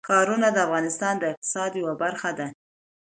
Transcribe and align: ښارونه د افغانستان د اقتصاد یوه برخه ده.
ښارونه 0.07 0.47
د 0.53 0.57
افغانستان 0.67 1.13
د 1.19 1.23
اقتصاد 1.31 1.71
یوه 1.81 1.93
برخه 2.03 2.29
ده. 2.37 2.47